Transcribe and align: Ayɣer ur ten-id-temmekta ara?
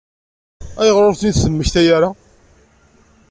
Ayɣer 0.81 1.03
ur 1.09 1.15
ten-id-temmekta 1.15 1.81
ara? 1.95 2.09